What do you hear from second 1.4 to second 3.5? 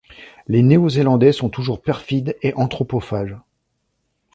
toujours perfides et anthropophages.